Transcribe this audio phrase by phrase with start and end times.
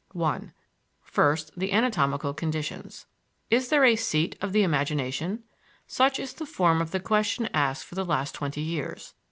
[0.19, 0.39] I
[1.03, 3.05] First, the anatomical conditions.
[3.51, 5.43] Is there a "seat" of the imagination?
[5.85, 9.13] Such is the form of the question asked for the last twenty years.